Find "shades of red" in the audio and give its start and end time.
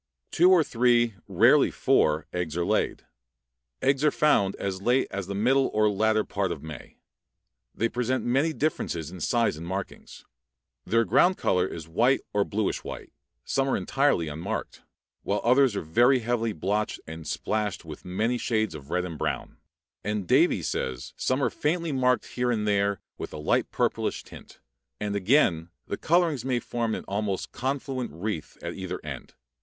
18.39-19.05